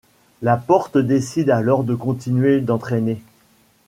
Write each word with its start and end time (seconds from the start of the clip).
Laporte 0.41 0.97
décide 0.97 1.51
alors 1.51 1.83
de 1.83 1.93
continuer 1.93 2.59
d'entraîner. 2.59 3.21